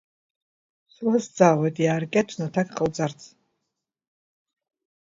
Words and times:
Суазҵаауеит 0.93 1.75
иааркьаҿны 1.79 2.43
аҭак 2.47 2.69
ҟоуҵарц… 2.77 3.21